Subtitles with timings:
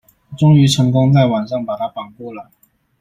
[0.35, 2.49] 終於成功在晚上把他綁過來